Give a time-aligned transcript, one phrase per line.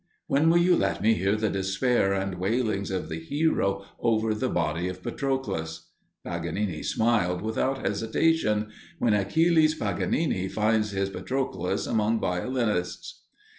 [0.25, 4.49] When will you let me hear the despair and wailings of the hero over the
[4.49, 5.91] body of Patroclus?"
[6.25, 13.25] Paganini replied, without hesitation, "When Achilles Paganini finds his Patroclus among violinists."